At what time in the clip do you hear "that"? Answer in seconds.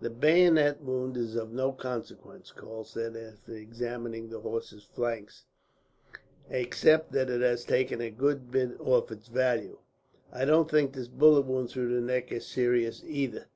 7.12-7.30